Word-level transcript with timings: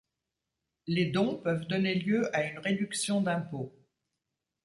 Les 0.87 1.11
dons 1.11 1.35
peuvent 1.35 1.67
donner 1.67 1.93
lieu 1.93 2.35
à 2.35 2.45
une 2.45 2.57
réduction 2.57 3.21
d’impôt. 3.21 3.71